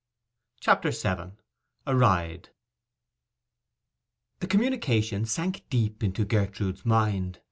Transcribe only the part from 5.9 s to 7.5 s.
into Gertrude's mind.